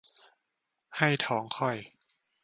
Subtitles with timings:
[0.97, 1.77] ให้ท้องค่อย